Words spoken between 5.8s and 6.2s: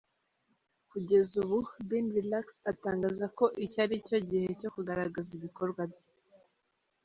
bye.